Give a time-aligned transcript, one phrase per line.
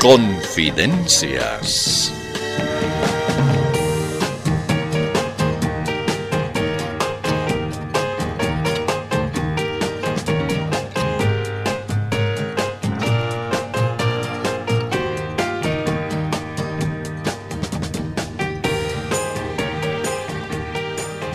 [0.00, 2.10] Confidencias.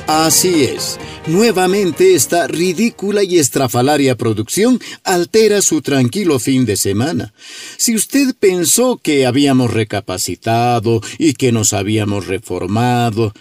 [0.07, 0.97] Así es.
[1.27, 7.33] Nuevamente esta ridícula y estrafalaria producción altera su tranquilo fin de semana.
[7.77, 13.33] Si usted pensó que habíamos recapacitado y que nos habíamos reformado,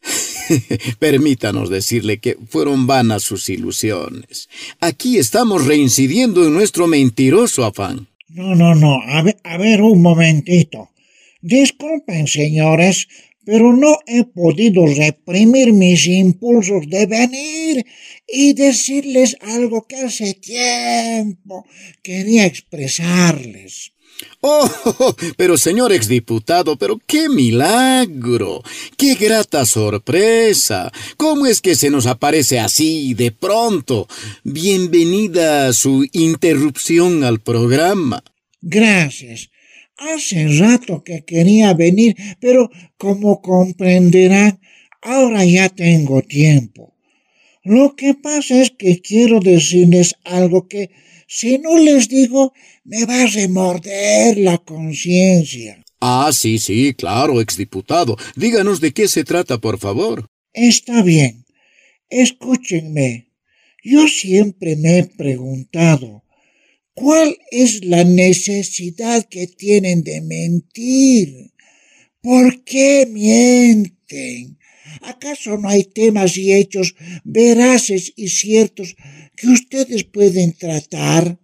[0.98, 4.48] Permítanos decirle que fueron vanas sus ilusiones.
[4.80, 8.08] Aquí estamos reincidiendo en nuestro mentiroso afán.
[8.28, 9.00] No, no, no.
[9.02, 10.90] A ver, a ver un momentito.
[11.40, 13.08] Disculpen, señores,
[13.48, 17.86] pero no he podido reprimir mis impulsos de venir
[18.28, 21.64] y decirles algo que hace tiempo
[22.02, 23.92] quería expresarles.
[24.42, 24.68] Oh,
[25.38, 28.62] pero señor exdiputado, pero qué milagro,
[28.98, 30.92] qué grata sorpresa.
[31.16, 34.08] ¿Cómo es que se nos aparece así de pronto?
[34.44, 38.22] Bienvenida a su interrupción al programa.
[38.60, 39.48] Gracias.
[39.98, 44.60] Hace rato que quería venir, pero como comprenderán,
[45.02, 46.94] ahora ya tengo tiempo.
[47.64, 50.90] Lo que pasa es que quiero decirles algo que,
[51.26, 52.52] si no les digo,
[52.84, 55.84] me va a remorder la conciencia.
[56.00, 58.16] Ah, sí, sí, claro, exdiputado.
[58.36, 60.26] Díganos de qué se trata, por favor.
[60.52, 61.44] Está bien.
[62.08, 63.32] Escúchenme.
[63.82, 66.22] Yo siempre me he preguntado,
[66.98, 71.52] ¿Cuál es la necesidad que tienen de mentir?
[72.20, 74.58] ¿Por qué mienten?
[75.02, 78.96] ¿Acaso no hay temas y hechos veraces y ciertos
[79.36, 81.38] que ustedes pueden tratar?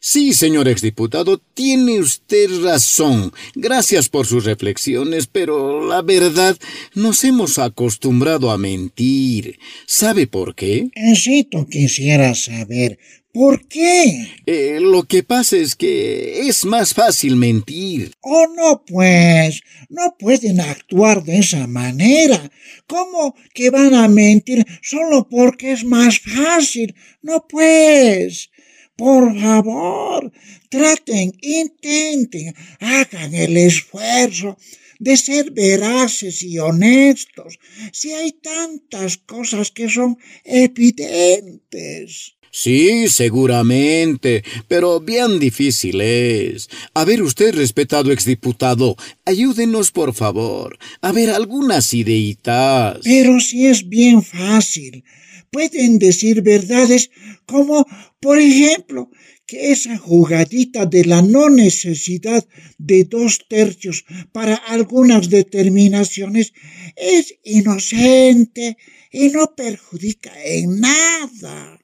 [0.00, 3.30] Sí, señor exdiputado, tiene usted razón.
[3.54, 6.56] Gracias por sus reflexiones, pero la verdad,
[6.94, 9.58] nos hemos acostumbrado a mentir.
[9.86, 10.88] ¿Sabe por qué?
[10.96, 12.98] Necesito quisiera saber
[13.32, 14.28] ¿Por qué?
[14.44, 18.12] Eh, lo que pasa es que es más fácil mentir.
[18.20, 22.50] Oh, no, pues, no pueden actuar de esa manera.
[22.86, 26.94] ¿Cómo que van a mentir solo porque es más fácil?
[27.22, 28.50] No, pues.
[28.96, 30.30] Por favor,
[30.68, 34.58] traten, intenten, hagan el esfuerzo
[34.98, 37.58] de ser veraces y honestos,
[37.90, 42.36] si hay tantas cosas que son evidentes.
[42.54, 46.68] Sí, seguramente, pero bien difícil es.
[46.92, 50.78] A ver, usted, respetado exdiputado, ayúdenos, por favor.
[51.00, 52.98] A ver, algunas ideitas.
[53.04, 55.02] Pero si es bien fácil.
[55.50, 57.10] Pueden decir verdades
[57.46, 57.86] como,
[58.20, 59.10] por ejemplo,
[59.52, 62.46] esa jugadita de la no necesidad
[62.78, 66.52] de dos tercios para algunas determinaciones
[66.96, 68.76] es inocente
[69.10, 71.78] y no perjudica en nada.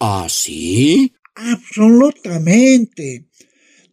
[0.00, 1.12] ¿Ah, sí?
[1.34, 3.26] Absolutamente.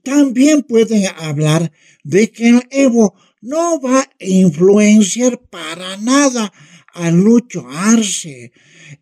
[0.03, 1.71] También pueden hablar
[2.03, 6.51] de que el Evo no va a influenciar para nada
[6.97, 8.51] a Lucho Arce.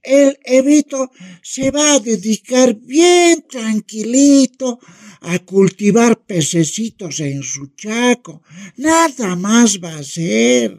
[0.03, 1.11] El Evito
[1.41, 4.79] se va a dedicar bien tranquilito
[5.21, 8.43] a cultivar pececitos en su chaco.
[8.77, 10.77] Nada más va a ser.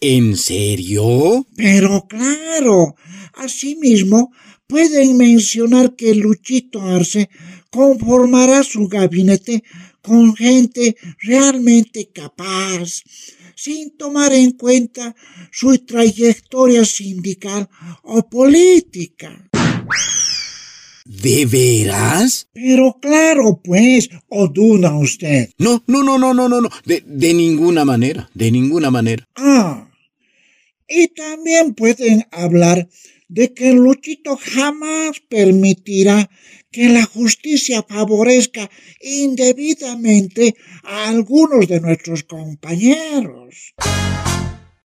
[0.00, 1.46] ¿En serio?
[1.56, 2.96] Pero claro,
[3.34, 4.32] asimismo
[4.66, 7.28] pueden mencionar que Luchito Arce
[7.70, 9.62] conformará su gabinete
[10.02, 13.02] con gente realmente capaz,
[13.62, 15.14] sin tomar en cuenta
[15.52, 17.68] su trayectoria sindical
[18.02, 19.50] o política.
[21.04, 22.48] ¿De veras?
[22.54, 25.50] Pero claro, pues, ¿o duda usted?
[25.58, 29.28] No, no, no, no, no, no, no, de, de ninguna manera, de ninguna manera.
[29.36, 29.90] Ah,
[30.88, 32.88] y también pueden hablar
[33.28, 36.30] de que Luchito jamás permitirá
[36.70, 38.70] que la justicia favorezca
[39.00, 43.74] indebidamente a algunos de nuestros compañeros.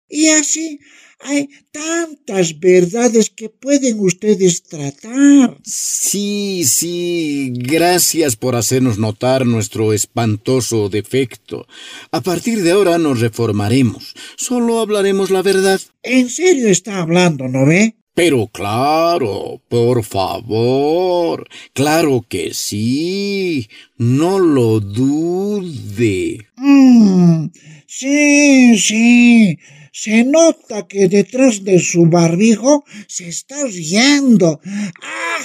[0.09, 0.79] Y así
[1.25, 5.57] hay tantas verdades que pueden ustedes tratar.
[5.65, 11.67] Sí, sí, gracias por hacernos notar nuestro espantoso defecto.
[12.11, 14.15] A partir de ahora nos reformaremos.
[14.37, 15.81] Solo hablaremos la verdad.
[16.03, 17.97] ¿En serio está hablando, no ve?
[18.15, 26.47] Pero claro, por favor, claro que sí, no lo dude.
[26.57, 27.47] Mm,
[27.87, 29.59] sí, sí,
[29.93, 34.61] se nota que detrás de su barbijo se está riendo.
[35.03, 35.39] ¡Ah!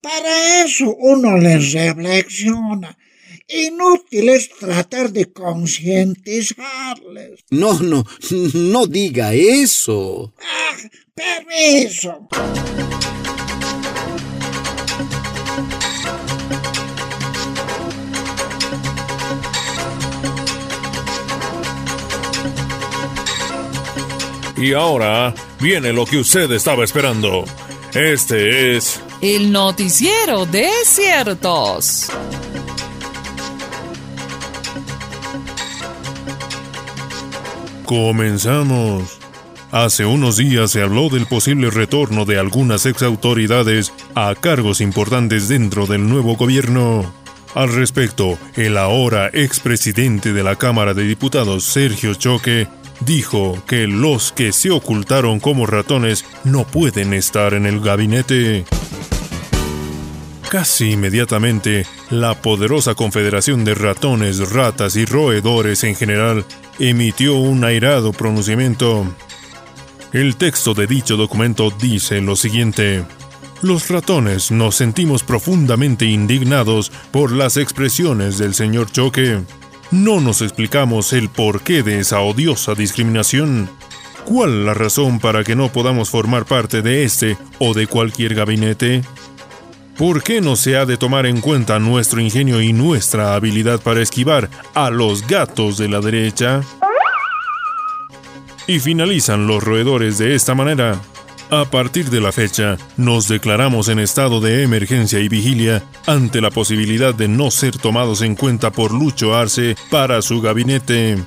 [0.00, 2.98] Para eso uno les reflexiona.
[3.46, 7.44] Inútil es tratar de concientizarles.
[7.50, 8.04] No, no,
[8.54, 10.32] no diga eso.
[10.40, 10.76] Ah,
[11.14, 12.28] permiso.
[24.56, 27.44] Y ahora viene lo que usted estaba esperando.
[27.94, 29.00] Este es...
[29.20, 32.08] El noticiero de ciertos.
[37.84, 39.21] Comenzamos.
[39.72, 45.48] Hace unos días se habló del posible retorno de algunas ex autoridades a cargos importantes
[45.48, 47.10] dentro del nuevo gobierno.
[47.54, 52.68] Al respecto, el ahora expresidente de la Cámara de Diputados, Sergio Choque,
[53.00, 58.66] dijo que los que se ocultaron como ratones no pueden estar en el gabinete.
[60.50, 66.44] Casi inmediatamente, la poderosa Confederación de Ratones, Ratas y Roedores en general
[66.78, 69.06] emitió un airado pronunciamiento.
[70.12, 73.02] El texto de dicho documento dice lo siguiente.
[73.62, 79.40] Los ratones nos sentimos profundamente indignados por las expresiones del señor Choque.
[79.90, 83.70] No nos explicamos el porqué de esa odiosa discriminación.
[84.26, 89.00] ¿Cuál la razón para que no podamos formar parte de este o de cualquier gabinete?
[89.96, 94.02] ¿Por qué no se ha de tomar en cuenta nuestro ingenio y nuestra habilidad para
[94.02, 96.60] esquivar a los gatos de la derecha?
[98.66, 101.00] Y finalizan los roedores de esta manera.
[101.50, 106.50] A partir de la fecha, nos declaramos en estado de emergencia y vigilia ante la
[106.50, 111.18] posibilidad de no ser tomados en cuenta por Lucho Arce para su gabinete.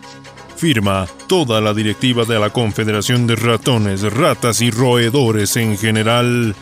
[0.56, 6.56] Firma toda la directiva de la Confederación de Ratones, Ratas y Roedores en general.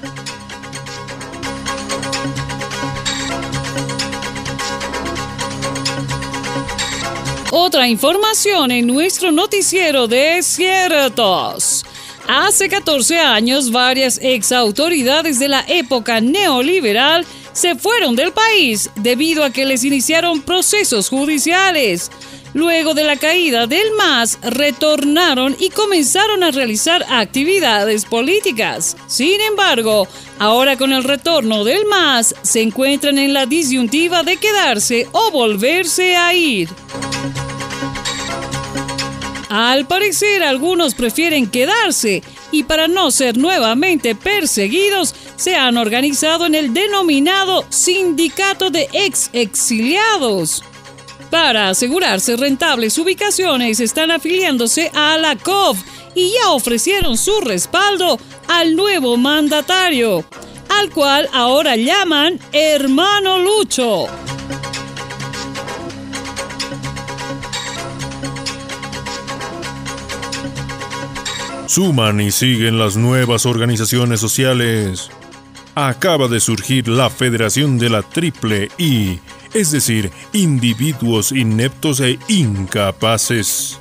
[7.65, 11.86] Otra información en nuestro noticiero de ciertos.
[12.27, 19.45] Hace 14 años, varias ex autoridades de la época neoliberal se fueron del país debido
[19.45, 22.12] a que les iniciaron procesos judiciales.
[22.54, 28.98] Luego de la caída del MAS, retornaron y comenzaron a realizar actividades políticas.
[29.07, 30.06] Sin embargo,
[30.38, 36.18] ahora con el retorno del MAS, se encuentran en la disyuntiva de quedarse o volverse
[36.18, 36.68] a ir.
[39.50, 46.56] Al parecer algunos prefieren quedarse y para no ser nuevamente perseguidos se han organizado en
[46.56, 50.63] el denominado Sindicato de Ex Exiliados.
[51.30, 55.78] Para asegurarse rentables ubicaciones están afiliándose a la COV
[56.16, 60.24] y ya ofrecieron su respaldo al nuevo mandatario,
[60.69, 64.07] al cual ahora llaman Hermano Lucho.
[71.73, 75.09] Suman y siguen las nuevas organizaciones sociales.
[75.73, 79.19] Acaba de surgir la Federación de la Triple I,
[79.55, 83.79] es decir, individuos ineptos e incapaces.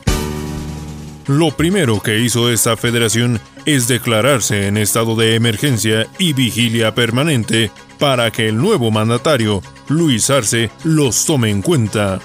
[1.26, 7.70] Lo primero que hizo esta federación es declararse en estado de emergencia y vigilia permanente
[7.99, 12.20] para que el nuevo mandatario, Luis Arce, los tome en cuenta.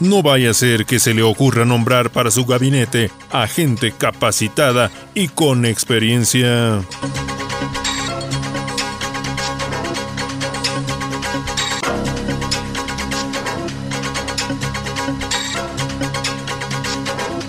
[0.00, 4.90] No vaya a ser que se le ocurra nombrar para su gabinete a gente capacitada
[5.14, 6.82] y con experiencia.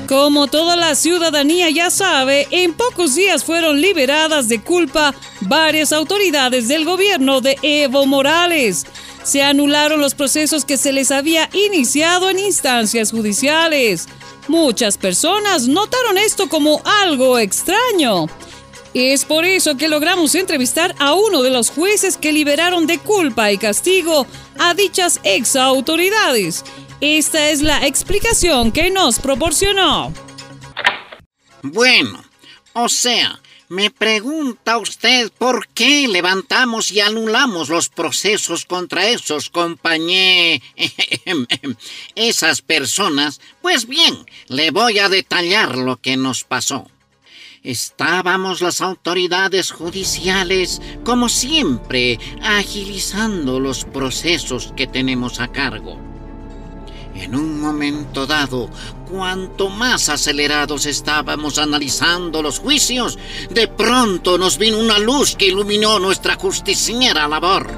[0.08, 6.68] Como toda la ciudadanía ya sabe, en pocos días fueron liberadas de culpa varias autoridades
[6.68, 8.86] del gobierno de Evo Morales
[9.26, 14.08] se anularon los procesos que se les había iniciado en instancias judiciales.
[14.48, 18.28] Muchas personas notaron esto como algo extraño.
[18.94, 23.52] Es por eso que logramos entrevistar a uno de los jueces que liberaron de culpa
[23.52, 24.28] y castigo
[24.60, 26.64] a dichas ex autoridades.
[27.02, 30.14] Esta es la explicación que nos proporcionó.
[31.64, 32.24] Bueno,
[32.74, 40.62] o sea, me pregunta usted por qué levantamos y anulamos los procesos contra esos compañeros,
[42.16, 43.42] esas personas.
[43.62, 46.88] Pues bien, le voy a detallar lo que nos pasó.
[47.64, 56.15] Estábamos las autoridades judiciales, como siempre, agilizando los procesos que tenemos a cargo.
[57.16, 58.70] En un momento dado,
[59.10, 63.18] cuanto más acelerados estábamos analizando los juicios,
[63.50, 67.72] de pronto nos vino una luz que iluminó nuestra justiciera labor.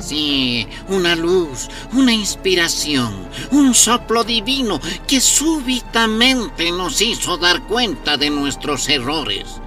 [0.00, 3.14] Sí, una luz, una inspiración,
[3.52, 9.60] un soplo divino que súbitamente nos hizo dar cuenta de nuestros errores.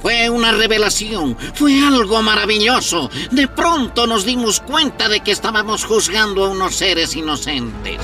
[0.00, 3.10] Fue una revelación, fue algo maravilloso.
[3.30, 8.00] De pronto nos dimos cuenta de que estábamos juzgando a unos seres inocentes.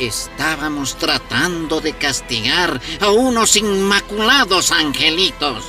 [0.00, 5.64] Estábamos tratando de castigar a unos inmaculados angelitos.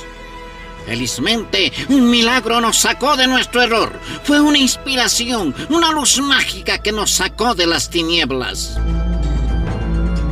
[0.84, 3.92] Felizmente, un milagro nos sacó de nuestro error.
[4.24, 8.78] Fue una inspiración, una luz mágica que nos sacó de las tinieblas.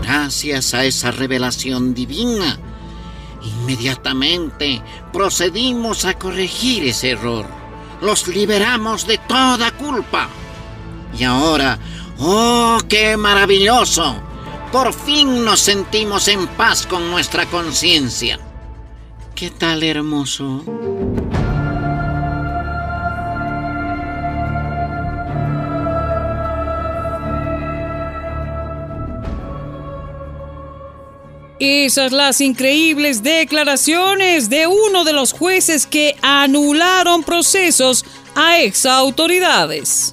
[0.02, 2.58] Gracias a esa revelación divina,
[3.46, 7.46] inmediatamente procedimos a corregir ese error.
[8.00, 10.28] Los liberamos de toda culpa.
[11.18, 11.78] Y ahora,
[12.18, 14.16] ¡oh, qué maravilloso!
[14.72, 18.38] Por fin nos sentimos en paz con nuestra conciencia.
[19.34, 20.64] ¿Qué tal hermoso?
[31.58, 40.12] Esas las increíbles declaraciones de uno de los jueces que anularon procesos a ex autoridades.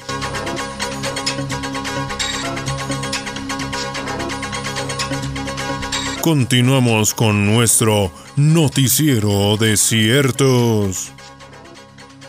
[6.21, 11.11] Continuamos con nuestro noticiero de ciertos.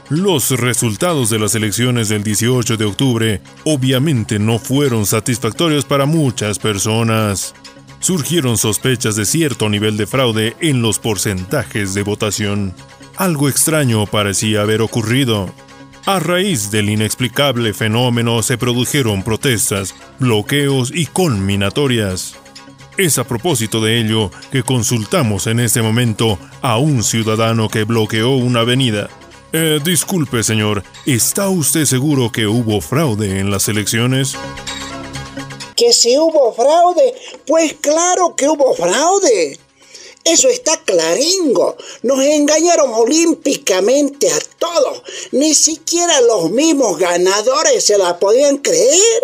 [0.08, 6.58] Los resultados de las elecciones del 18 de octubre obviamente no fueron satisfactorios para muchas
[6.58, 7.54] personas.
[8.04, 12.74] Surgieron sospechas de cierto nivel de fraude en los porcentajes de votación.
[13.16, 15.54] Algo extraño parecía haber ocurrido.
[16.04, 22.36] A raíz del inexplicable fenómeno se produjeron protestas, bloqueos y conminatorias.
[22.98, 28.32] Es a propósito de ello que consultamos en este momento a un ciudadano que bloqueó
[28.32, 29.08] una avenida.
[29.54, 34.36] Eh, disculpe, señor, ¿está usted seguro que hubo fraude en las elecciones?
[35.76, 37.14] ¿Que si hubo fraude?
[37.46, 39.58] Pues claro que hubo fraude.
[40.24, 41.76] Eso está claringo.
[42.02, 45.02] Nos engañaron olímpicamente a todos.
[45.32, 49.22] Ni siquiera los mismos ganadores se la podían creer.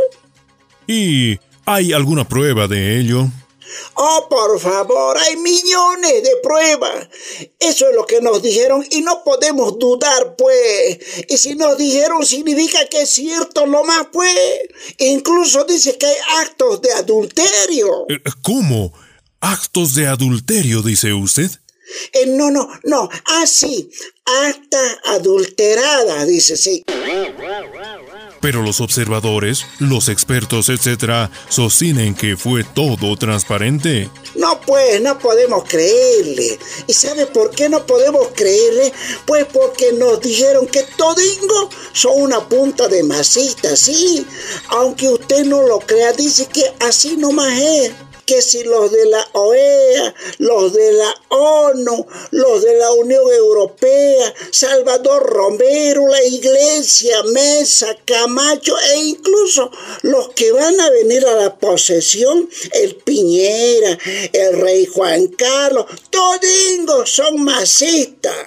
[0.87, 3.29] ¿Y hay alguna prueba de ello?
[3.95, 7.09] Oh, por favor, hay millones de pruebas.
[7.59, 10.99] Eso es lo que nos dijeron y no podemos dudar, pues.
[11.29, 14.37] Y si nos dijeron significa que es cierto lo más, pues.
[14.99, 18.07] Incluso dice que hay actos de adulterio.
[18.09, 18.93] Eh, ¿Cómo?
[19.41, 21.51] ¿Actos de adulterio, dice usted?
[22.13, 23.09] Eh, no, no, no.
[23.27, 23.91] Ah, sí.
[24.25, 26.85] Acta adulterada, dice sí.
[28.41, 34.11] Pero los observadores, los expertos, etcétera, sostienen que fue todo transparente.
[34.35, 36.59] No, pues, no podemos creerle.
[36.87, 38.93] ¿Y sabe por qué no podemos creerle?
[39.27, 44.27] Pues porque nos dijeron que todingo son una punta de masita, sí.
[44.69, 47.93] Aunque usted no lo crea, dice que así nomás es
[48.31, 54.33] que si los de la OEA, los de la ONU, los de la Unión Europea,
[54.53, 59.73] Salvador Romero, la Iglesia, Mesa, Camacho e incluso
[60.03, 63.99] los que van a venir a la posesión, el Piñera,
[64.33, 68.47] el rey Juan Carlos, todingos son masistas.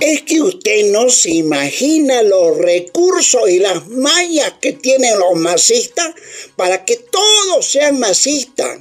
[0.00, 6.14] Es que usted no se imagina los recursos y las mallas que tienen los masistas
[6.54, 8.78] para que todos sean masistas.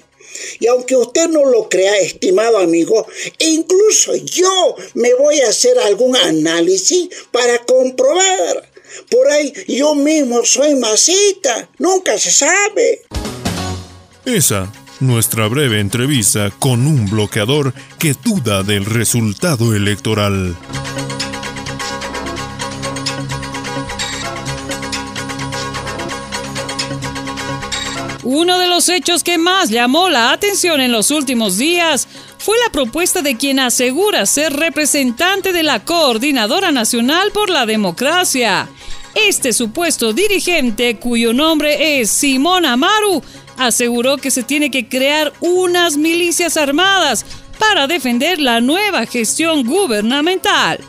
[0.59, 3.07] Y aunque usted no lo crea, estimado amigo,
[3.39, 8.69] incluso yo me voy a hacer algún análisis para comprobar.
[9.09, 13.01] Por ahí yo mismo soy masista, nunca se sabe.
[14.25, 20.55] Esa, nuestra breve entrevista con un bloqueador que duda del resultado electoral.
[28.29, 32.69] Uno de los hechos que más llamó la atención en los últimos días fue la
[32.73, 38.67] propuesta de quien asegura ser representante de la Coordinadora Nacional por la Democracia.
[39.15, 43.23] Este supuesto dirigente, cuyo nombre es Simón Amaru,
[43.55, 47.25] aseguró que se tiene que crear unas milicias armadas
[47.57, 50.79] para defender la nueva gestión gubernamental.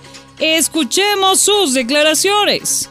[0.40, 2.90] Escuchemos sus declaraciones.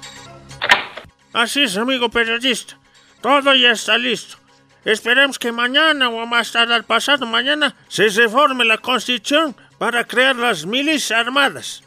[1.34, 2.78] Así es, amigo periodista.
[3.22, 4.38] Todo ya está listo.
[4.86, 10.66] Esperemos que mañana o más tarde pasado mañana se reforme la constitución para crear las
[10.66, 11.84] milicias armadas.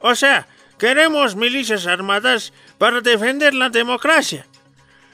[0.00, 0.46] O sea,
[0.78, 4.46] queremos milicias armadas para defender la democracia.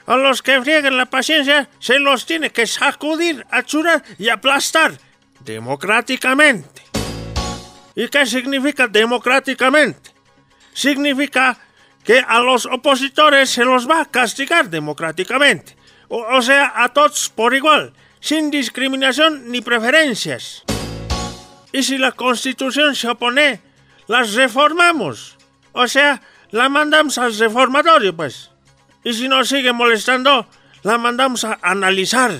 [0.06, 4.92] A los que friegan la paciencia se los tiene que sacudir, achurar y aplastar
[5.40, 6.82] democráticamente.
[7.94, 10.10] ¿Y qué significa democráticamente?
[10.72, 11.58] Significa
[12.04, 15.76] que a los opositores se los va a castigar democráticamente.
[16.08, 20.62] O, sea, a todos por igual, sin discriminación ni preferencias.
[21.72, 23.60] Y si la constitución se opone,
[24.06, 25.36] las reformamos.
[25.72, 26.20] O sea,
[26.50, 28.50] la mandamos al reformatorio, pues.
[29.02, 30.46] Y si nos sigue molestando,
[30.82, 32.32] la mandamos a analizar.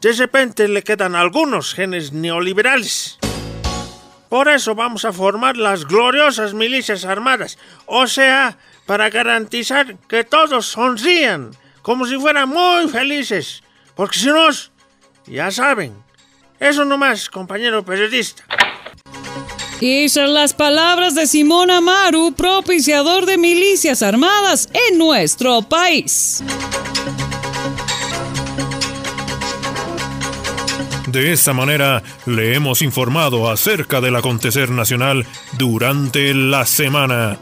[0.00, 3.18] De repente le quedan algunos genes neoliberales.
[4.30, 7.58] Por eso vamos a formar las gloriosas milicias armadas.
[7.86, 8.56] O sea,
[8.90, 13.62] para garantizar que todos sonrían, como si fueran muy felices.
[13.94, 14.48] Porque si no,
[15.28, 15.94] ya saben.
[16.58, 18.42] Eso nomás, compañero periodista.
[19.80, 26.42] Esas son las palabras de Simón Amaru, propiciador de milicias armadas en nuestro país.
[31.06, 37.38] De esta manera le hemos informado acerca del acontecer nacional durante la semana.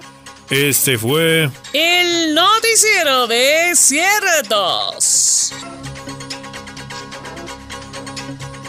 [0.51, 5.53] Este fue el noticiero de ciertos.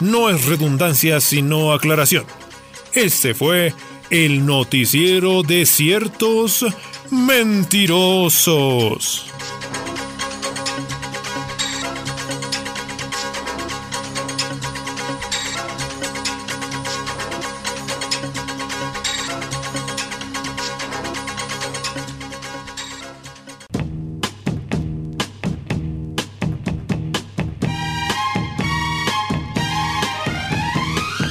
[0.02, 2.26] No es redundancia sino aclaración.
[2.94, 3.74] Este fue
[4.10, 6.66] el noticiero de ciertos
[7.12, 9.28] mentirosos.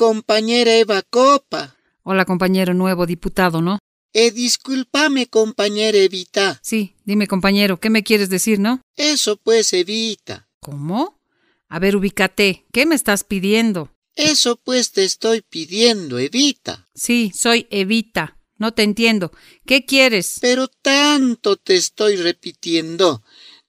[0.00, 1.76] Compañera Eva Copa.
[2.04, 3.78] Hola, compañero nuevo diputado, ¿no?
[4.14, 6.58] Eh, discúlpame, compañera Evita.
[6.62, 8.80] Sí, dime, compañero, ¿qué me quieres decir, no?
[8.96, 10.48] Eso pues, Evita.
[10.58, 11.20] ¿Cómo?
[11.68, 12.64] A ver, ubícate.
[12.72, 13.90] ¿Qué me estás pidiendo?
[14.16, 16.88] Eso pues te estoy pidiendo, Evita.
[16.94, 18.38] Sí, soy Evita.
[18.56, 19.32] No te entiendo.
[19.66, 20.38] ¿Qué quieres?
[20.40, 23.22] Pero tanto te estoy repitiendo.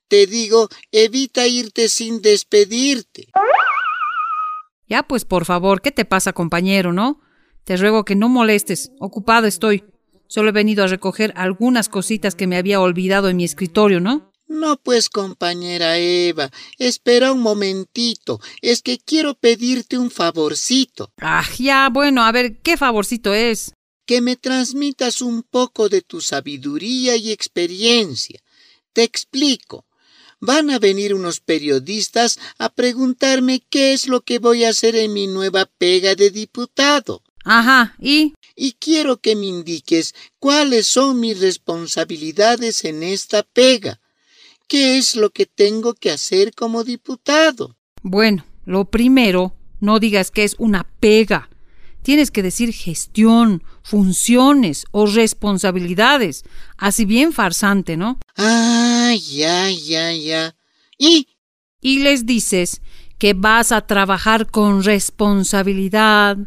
[0.08, 3.30] Te digo, evita irte sin despedirte.
[4.92, 7.22] Ya, pues por favor, ¿qué te pasa, compañero, no?
[7.64, 8.92] Te ruego que no molestes.
[9.00, 9.86] Ocupado estoy.
[10.28, 14.34] Solo he venido a recoger algunas cositas que me había olvidado en mi escritorio, ¿no?
[14.50, 18.42] No, pues, compañera Eva, espera un momentito.
[18.62, 21.14] Es que quiero pedirte un favorcito.
[21.22, 23.74] Ah, ya, bueno, a ver, ¿qué favorcito es?
[24.06, 28.42] Que me transmitas un poco de tu sabiduría y experiencia.
[28.92, 29.86] Te explico
[30.42, 35.14] van a venir unos periodistas a preguntarme qué es lo que voy a hacer en
[35.14, 37.24] mi nueva pega de diputado.
[37.46, 38.34] Ajá, ¿y?
[38.56, 44.02] Y quiero que me indiques cuáles son mis responsabilidades en esta pega.
[44.68, 47.78] ¿Qué es lo que tengo que hacer como diputado?
[48.02, 51.50] Bueno, lo primero, no digas que es una pega.
[52.02, 56.44] Tienes que decir gestión, funciones o responsabilidades.
[56.78, 58.20] Así bien farsante, ¿no?
[58.38, 60.56] Ah, ya, ya, ya.
[60.98, 61.28] ¿Y?
[61.82, 62.82] Y les dices
[63.22, 66.38] que vas a trabajar con responsabilidad,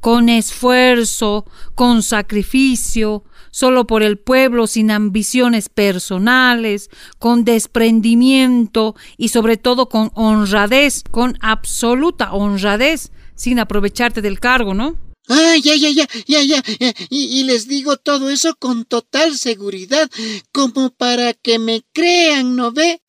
[0.00, 1.46] con esfuerzo,
[1.76, 3.22] con sacrificio,
[3.52, 11.38] solo por el pueblo sin ambiciones personales, con desprendimiento y sobre todo con honradez, con
[11.40, 14.96] absoluta honradez, sin aprovecharte del cargo, ¿no?
[15.28, 16.62] Ah, ya, ya, ya, ya, ya.
[17.08, 20.10] Y, les digo todo eso con total seguridad,
[20.52, 23.00] como para que me crean, ¿no ve?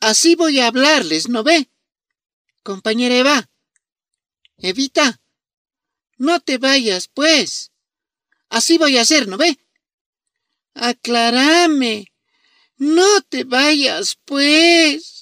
[0.00, 1.70] Así voy a hablarles, ¿no ve?
[2.62, 3.50] Compañera Eva.
[4.56, 5.20] Evita.
[6.16, 7.72] No te vayas, pues.
[8.48, 9.58] Así voy a hacer, ¿no ve?
[10.74, 12.06] Aclarame.
[12.78, 15.19] No te vayas, pues.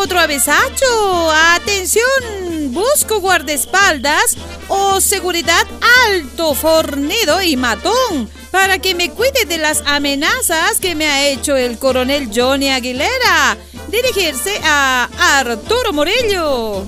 [0.00, 1.30] otro avesacho.
[1.30, 4.36] Atención, busco guardaespaldas
[4.68, 5.66] o seguridad
[6.06, 11.56] alto, fornido y matón para que me cuide de las amenazas que me ha hecho
[11.56, 13.58] el coronel Johnny Aguilera.
[13.88, 15.08] Dirigirse a
[15.38, 16.86] Arturo Morello.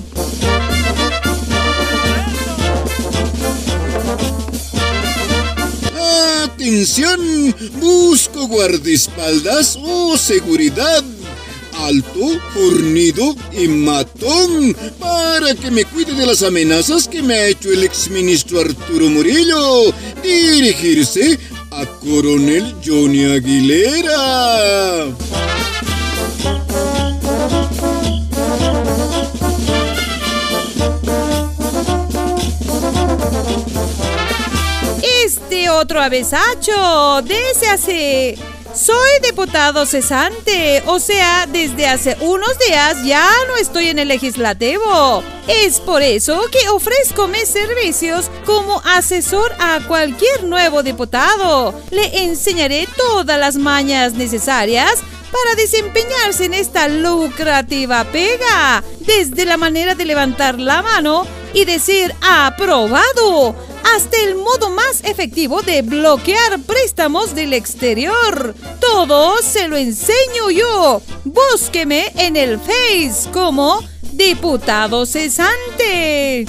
[6.43, 11.03] Atención, busco guardaespaldas o seguridad
[11.85, 17.71] alto, fornido y matón para que me cuide de las amenazas que me ha hecho
[17.71, 19.93] el exministro Arturo Murillo.
[20.21, 21.39] Dirigirse
[21.71, 25.07] a Coronel Johnny Aguilera.
[35.25, 37.21] Este otro avesacho,
[37.73, 38.37] hace
[38.75, 45.23] soy diputado cesante, o sea, desde hace unos días ya no estoy en el legislativo.
[45.47, 51.73] Es por eso que ofrezco mis servicios como asesor a cualquier nuevo diputado.
[51.91, 54.99] Le enseñaré todas las mañas necesarias
[55.31, 62.13] para desempeñarse en esta lucrativa pega, desde la manera de levantar la mano y decir
[62.21, 68.55] aprobado hasta el modo más efectivo de bloquear préstamos del exterior.
[68.79, 71.01] Todo se lo enseño yo.
[71.23, 73.81] Búsqueme en el Face como
[74.13, 76.45] Diputado Cesante.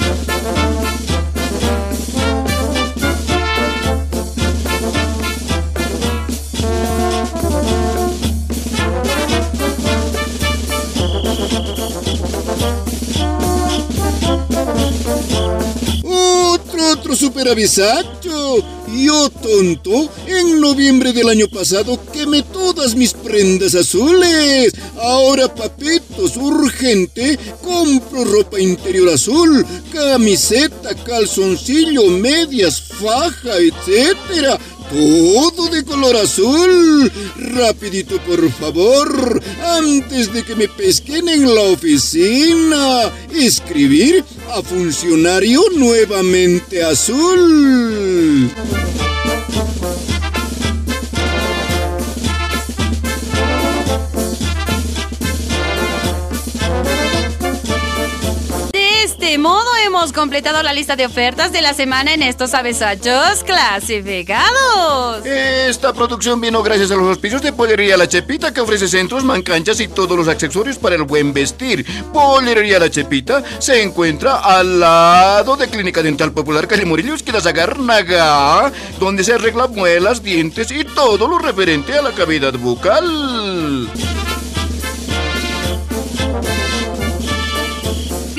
[17.15, 18.65] Otro superavisacho.
[18.95, 24.73] Yo, tonto, en noviembre del año pasado quemé todas mis prendas azules.
[25.01, 34.59] Ahora, papitos, urgente, compro ropa interior azul, camiseta, calzoncillo, medias, faja, etcétera
[34.91, 37.11] todo de color azul.
[37.37, 39.43] Rapidito, por favor,
[39.79, 43.13] antes de que me pesquen en la oficina.
[43.33, 48.51] Escribir a funcionario nuevamente azul.
[60.05, 65.25] Hemos completado la lista de ofertas de la semana en estos avesachos clasificados.
[65.25, 69.81] Esta producción vino gracias a los auspicios de Pollería La Chepita que ofrece centros, mancanchas
[69.81, 71.87] y todos los accesorios para el buen vestir.
[72.13, 78.73] Pollería La Chepita se encuentra al lado de Clínica Dental Popular Cali Murillo, la Zagarnaga,
[79.01, 83.89] donde se arregla muelas, dientes y todo lo referente a la cavidad bucal.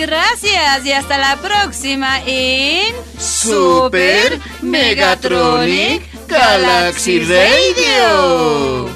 [0.05, 8.87] Gracias y hasta la próxima en Super Megatronic Galaxy Radio.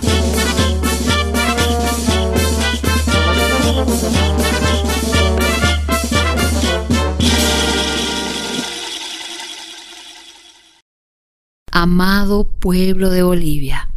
[11.71, 13.89] Amado pueblo de Bolivia,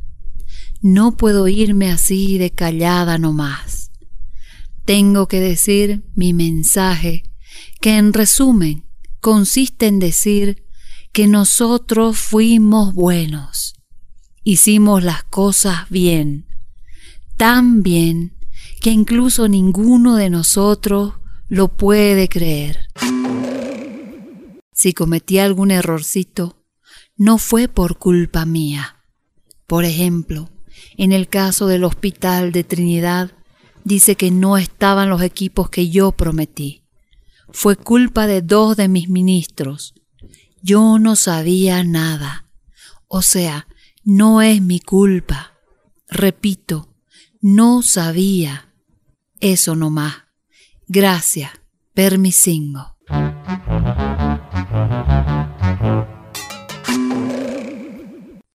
[0.80, 3.81] no puedo irme así de callada nomás
[4.84, 7.24] tengo que decir mi mensaje
[7.80, 8.84] que en resumen
[9.20, 10.66] consiste en decir
[11.12, 13.74] que nosotros fuimos buenos,
[14.42, 16.46] hicimos las cosas bien,
[17.36, 18.34] tan bien
[18.80, 21.14] que incluso ninguno de nosotros
[21.48, 22.88] lo puede creer.
[24.72, 26.64] Si cometí algún errorcito,
[27.16, 28.96] no fue por culpa mía.
[29.66, 30.50] Por ejemplo,
[30.96, 33.32] en el caso del Hospital de Trinidad,
[33.84, 36.82] dice que no estaban los equipos que yo prometí.
[37.50, 39.94] Fue culpa de dos de mis ministros.
[40.62, 42.46] Yo no sabía nada.
[43.08, 43.66] O sea,
[44.04, 45.52] no es mi culpa.
[46.08, 46.94] Repito,
[47.40, 48.72] no sabía.
[49.40, 50.14] Eso no más.
[50.86, 51.50] Gracias.
[51.94, 52.96] Permisingo.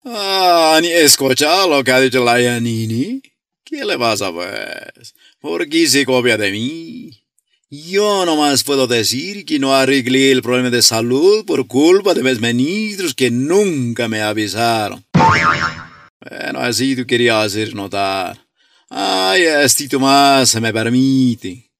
[0.05, 3.32] Ah, ni escucha lo que ha dicho la Yanini.
[3.73, 5.15] ¿Qué le pasa, pues?
[5.39, 7.23] ¿Por qué se copia de mí?
[7.71, 12.39] Yo nomás puedo decir que no arreglé el problema de salud por culpa de mis
[12.39, 15.03] ministros que nunca me avisaron.
[15.11, 18.45] Bueno, así tú querías hacer notar.
[18.91, 21.71] Ay, esto más se me permite.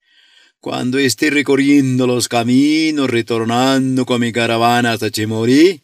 [0.60, 5.84] Cuando esté recorriendo los caminos, retornando con mi caravana hasta Chemorí,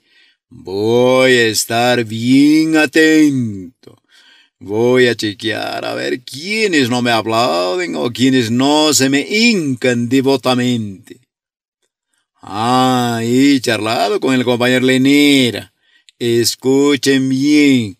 [0.49, 3.98] voy a estar bien atento.
[4.61, 10.09] Voy a chequear a ver quiénes no me aplauden o quiénes no se me hincan
[10.09, 11.21] devotamente.
[12.41, 15.71] Ah, he charlado con el compañero Lenera.
[16.19, 17.97] Escuchen bien.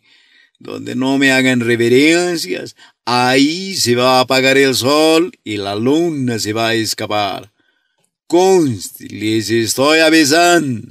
[0.60, 6.40] Donde no me hagan reverencias, ahí se va a apagar el sol y la luna
[6.40, 7.54] se va a escapar.
[8.28, 10.90] Conste, les estoy avisando.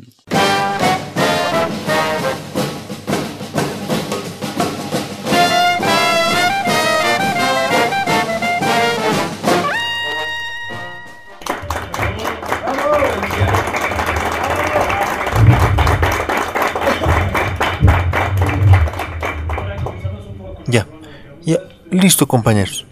[21.90, 22.86] Listo compañeros.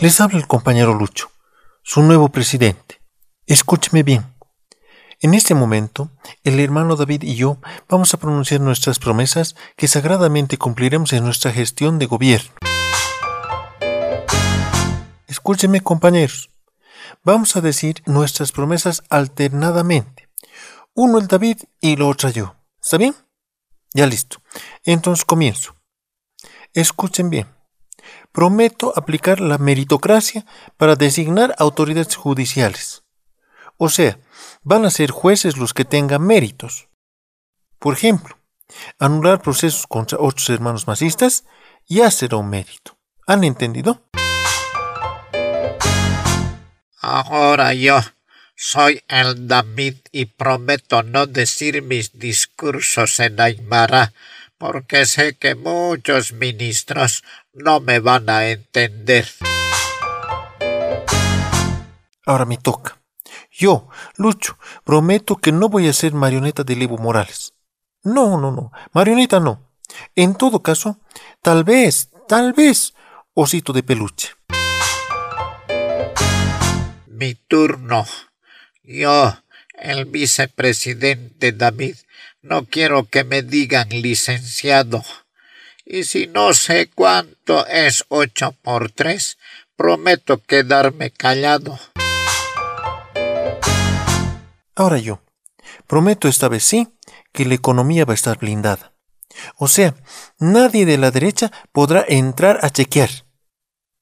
[0.00, 1.30] Les habla el compañero Lucho,
[1.82, 3.00] su nuevo presidente.
[3.46, 4.34] Escúcheme bien.
[5.20, 6.10] En este momento,
[6.44, 7.58] el hermano David y yo
[7.88, 12.50] vamos a pronunciar nuestras promesas que sagradamente cumpliremos en nuestra gestión de gobierno.
[15.26, 16.50] Escúcheme compañeros.
[17.22, 20.28] Vamos a decir nuestras promesas alternadamente.
[20.94, 22.56] Uno el David y lo otro yo.
[22.82, 23.14] ¿Está bien?
[23.92, 24.42] Ya listo.
[24.84, 25.76] Entonces comienzo.
[26.72, 27.59] Escuchen bien.
[28.32, 33.02] Prometo aplicar la meritocracia para designar autoridades judiciales.
[33.76, 34.18] O sea,
[34.62, 36.88] van a ser jueces los que tengan méritos.
[37.78, 38.36] Por ejemplo,
[38.98, 41.44] anular procesos contra otros hermanos masistas
[41.86, 42.98] ya será un mérito.
[43.26, 44.02] ¿Han entendido?
[47.00, 48.00] Ahora yo
[48.54, 54.12] soy el David y prometo no decir mis discursos en Aymara
[54.60, 59.26] porque sé que muchos ministros no me van a entender.
[62.26, 63.00] Ahora me toca.
[63.50, 67.54] Yo, Lucho, prometo que no voy a ser marioneta de Evo Morales.
[68.04, 68.70] No, no, no.
[68.92, 69.66] Marioneta no.
[70.14, 71.00] En todo caso,
[71.40, 72.92] tal vez, tal vez,
[73.32, 74.28] osito de peluche.
[77.06, 78.04] Mi turno.
[78.82, 79.34] Yo,
[79.78, 81.96] el vicepresidente David,
[82.42, 85.02] no quiero que me digan licenciado.
[85.84, 89.38] Y si no sé cuánto es ocho por tres,
[89.76, 91.78] prometo quedarme callado.
[94.74, 95.20] Ahora yo,
[95.86, 96.88] prometo esta vez sí
[97.32, 98.92] que la economía va a estar blindada.
[99.56, 99.94] O sea,
[100.38, 103.10] nadie de la derecha podrá entrar a chequear.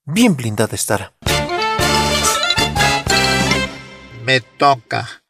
[0.05, 1.15] Bien blindada estará.
[4.25, 5.23] Me toca.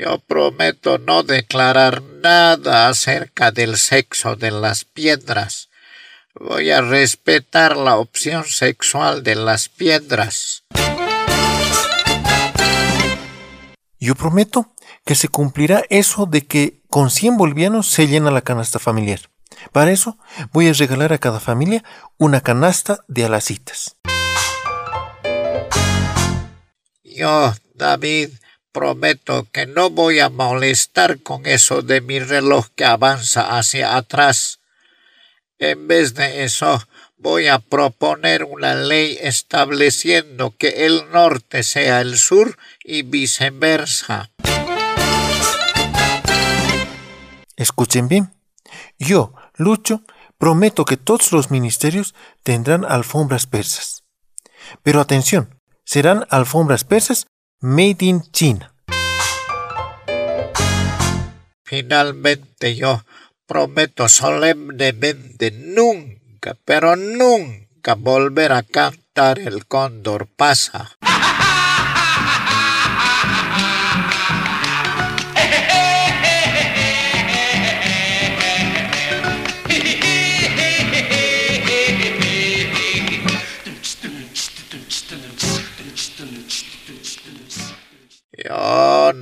[0.00, 5.68] Yo prometo no declarar nada acerca del sexo de las piedras.
[6.34, 10.64] Voy a respetar la opción sexual de las piedras.
[13.98, 14.72] Yo prometo
[15.04, 19.20] que se cumplirá eso de que con 100 bolivianos se llena la canasta familiar.
[19.70, 20.16] Para eso
[20.50, 21.84] voy a regalar a cada familia
[22.16, 23.98] una canasta de alacitas.
[27.04, 28.30] Yo, David,
[28.72, 34.60] prometo que no voy a molestar con eso de mi reloj que avanza hacia atrás.
[35.58, 36.82] En vez de eso,
[37.16, 44.30] voy a proponer una ley estableciendo que el norte sea el sur y viceversa.
[47.56, 48.32] Escuchen bien.
[48.98, 50.02] Yo, Lucho,
[50.38, 54.04] prometo que todos los ministerios tendrán alfombras persas.
[54.82, 57.26] Pero atención, serán alfombras persas
[57.62, 58.72] Made in China.
[61.62, 63.04] Finalmente yo
[63.44, 70.96] prometo solemnemente nunca, pero nunca volver a cantar El Cóndor pasa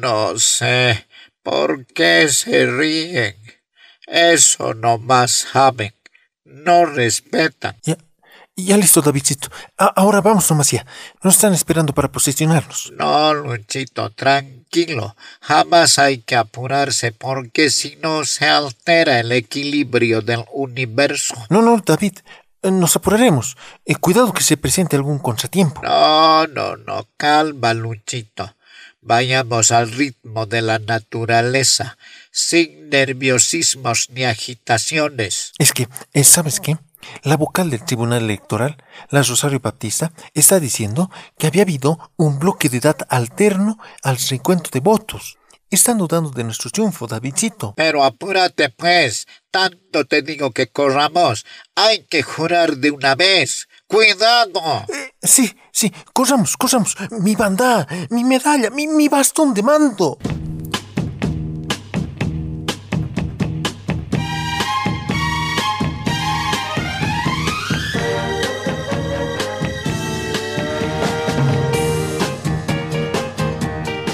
[0.01, 1.07] no sé
[1.43, 3.37] por qué se ríen.
[4.07, 5.95] Eso no más saben.
[6.45, 7.77] No respetan.
[7.83, 7.97] Ya,
[8.57, 9.49] ya listo, Davidcito.
[9.77, 10.87] ahora vamos nomás ya.
[11.23, 12.93] Nos están esperando para posicionarnos.
[12.97, 15.15] No, Luchito, tranquilo.
[15.41, 21.35] Jamás hay que apurarse porque si no se altera el equilibrio del universo.
[21.51, 22.19] No, no, David.
[22.63, 23.57] Eh, nos apuraremos.
[23.85, 25.81] Eh, cuidado que se presente algún contratiempo.
[25.83, 27.07] No, no, no.
[27.17, 28.55] Calma, Luchito.
[29.09, 31.97] Vayamos al ritmo de la naturaleza,
[32.31, 35.53] sin nerviosismos ni agitaciones.
[35.57, 36.77] Es que, eh, ¿sabes qué?
[37.23, 38.77] La vocal del Tribunal Electoral,
[39.09, 44.69] la Rosario Baptista, está diciendo que había habido un bloque de edad alterno al recuento
[44.71, 45.39] de votos.
[45.71, 47.73] Están dudando de nuestro triunfo, Davidcito.
[47.77, 49.27] Pero apúrate, pues.
[49.51, 51.47] Tanto te digo que corramos.
[51.75, 53.69] Hay que jurar de una vez.
[53.89, 54.85] ¡Cuidado!
[54.87, 56.95] Eh, sí, sí, corramos, corramos.
[57.11, 60.19] Mi banda, mi medalla, mi, mi bastón de mando.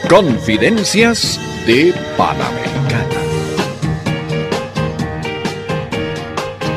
[0.09, 2.66] Confidencias de Panamericana.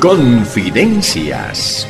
[0.00, 1.88] Confidencias